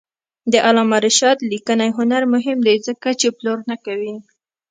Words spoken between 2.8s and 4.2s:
ځکه چې پلور نه کوي.